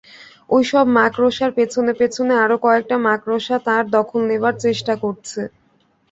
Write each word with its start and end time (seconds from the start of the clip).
ঐ 0.49 0.57
মাকড়সার 0.95 1.51
পেছনে-পেছনে 1.57 2.33
আরো 2.43 2.55
কয়েকটা 2.65 2.95
মাকড়সা 3.05 3.55
তাঁর 3.67 3.83
দখল 3.95 4.21
নেবার 4.29 4.55
চেষ্টা 4.65 4.93
করছে। 5.03 5.41